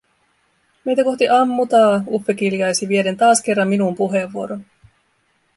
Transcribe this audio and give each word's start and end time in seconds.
"Meitä 0.85 1.03
kohti 1.03 1.29
ammutaa!", 1.29 2.03
Uffe 2.11 2.33
kiljaisi 2.33 2.87
vieden 2.87 3.17
taas 3.17 3.41
kerran 3.41 3.67
minun 3.67 3.95
puheenvuoroni. 3.95 4.65